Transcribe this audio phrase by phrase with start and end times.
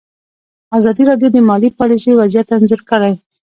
[0.77, 3.13] ازادي راډیو د مالي پالیسي وضعیت انځور کړی.